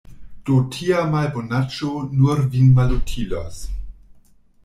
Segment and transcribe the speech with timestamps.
[0.49, 1.91] Do tia malbonaĵo
[2.21, 3.59] nur vin malutilos.